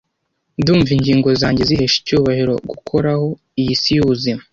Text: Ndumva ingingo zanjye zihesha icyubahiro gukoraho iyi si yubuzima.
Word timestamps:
Ndumva 0.59 0.89
ingingo 0.97 1.29
zanjye 1.41 1.63
zihesha 1.69 1.97
icyubahiro 2.01 2.53
gukoraho 2.69 3.27
iyi 3.59 3.73
si 3.81 3.89
yubuzima. 3.97 4.41